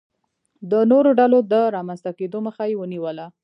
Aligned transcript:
د 0.71 0.73
نورو 0.91 1.09
ډلو 1.19 1.39
د 1.51 1.53
رامنځته 1.75 2.11
کېدو 2.19 2.37
مخه 2.47 2.63
یې 2.69 2.75
ونیوله. 2.77 3.25